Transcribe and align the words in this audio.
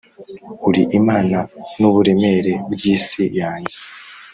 uri 0.67 0.83
imana 0.99 1.37
n'uburemere 1.79 2.53
bw'isi 2.71 3.23
yange. 3.39 3.77